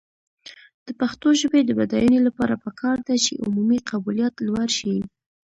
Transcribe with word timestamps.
د 0.85 0.87
پښتو 0.99 1.27
ژبې 1.41 1.61
د 1.65 1.69
بډاینې 1.77 2.19
لپاره 2.27 2.61
پکار 2.65 2.97
ده 3.07 3.15
چې 3.23 3.41
عمومي 3.45 3.79
قبولیت 3.89 4.35
لوړ 4.47 4.67
شي. 4.77 4.95